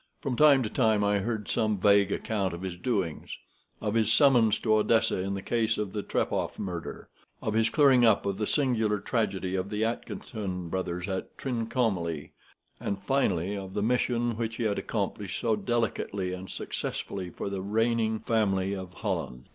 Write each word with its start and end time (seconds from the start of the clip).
From 0.19 0.35
time 0.35 0.63
to 0.63 0.69
time 0.71 1.03
I 1.03 1.19
heard 1.19 1.47
some 1.47 1.77
vague 1.79 2.11
account 2.11 2.55
of 2.55 2.63
his 2.63 2.75
doings; 2.75 3.37
of 3.79 3.93
his 3.93 4.11
summons 4.11 4.57
to 4.61 4.73
Odessa 4.73 5.19
in 5.19 5.35
the 5.35 5.43
case 5.43 5.77
of 5.77 5.93
the 5.93 6.01
Trepoff 6.01 6.57
murder, 6.57 7.07
of 7.39 7.53
his 7.53 7.69
clearing 7.69 8.03
up 8.03 8.25
of 8.25 8.39
the 8.39 8.47
singular 8.47 8.99
tragedy 8.99 9.53
of 9.53 9.69
the 9.69 9.85
Atkinson 9.85 10.69
brothers 10.69 11.07
at 11.07 11.37
Trincomalee, 11.37 12.31
and 12.79 12.97
finally 12.97 13.55
of 13.55 13.75
the 13.75 13.83
mission 13.83 14.37
which 14.37 14.55
he 14.55 14.63
had 14.63 14.79
accomplished 14.79 15.39
so 15.39 15.55
delicately 15.55 16.33
and 16.33 16.49
successfully 16.49 17.29
for 17.29 17.51
the 17.51 17.61
reigning 17.61 18.17
family 18.21 18.73
of 18.73 18.91
Holland. 18.95 19.49